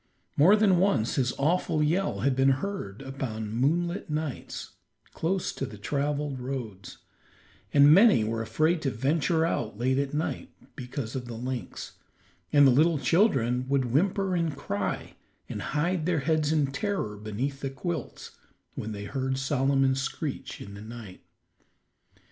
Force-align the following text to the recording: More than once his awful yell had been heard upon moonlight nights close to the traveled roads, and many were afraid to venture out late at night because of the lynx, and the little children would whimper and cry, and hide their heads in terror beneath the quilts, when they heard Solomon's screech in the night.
More 0.35 0.55
than 0.55 0.79
once 0.79 1.13
his 1.13 1.31
awful 1.37 1.83
yell 1.83 2.21
had 2.21 2.35
been 2.35 2.49
heard 2.63 3.03
upon 3.03 3.51
moonlight 3.53 4.09
nights 4.09 4.71
close 5.13 5.51
to 5.53 5.67
the 5.67 5.77
traveled 5.77 6.39
roads, 6.39 6.97
and 7.71 7.93
many 7.93 8.23
were 8.23 8.41
afraid 8.41 8.81
to 8.81 8.89
venture 8.89 9.45
out 9.45 9.77
late 9.77 9.99
at 9.99 10.11
night 10.11 10.49
because 10.75 11.15
of 11.15 11.25
the 11.27 11.35
lynx, 11.35 11.99
and 12.51 12.65
the 12.65 12.71
little 12.71 12.97
children 12.97 13.69
would 13.69 13.91
whimper 13.93 14.33
and 14.35 14.57
cry, 14.57 15.17
and 15.47 15.61
hide 15.77 16.07
their 16.07 16.21
heads 16.21 16.51
in 16.51 16.71
terror 16.71 17.15
beneath 17.15 17.59
the 17.59 17.69
quilts, 17.69 18.31
when 18.73 18.93
they 18.93 19.03
heard 19.05 19.37
Solomon's 19.37 20.01
screech 20.01 20.59
in 20.59 20.73
the 20.73 20.81
night. 20.81 21.21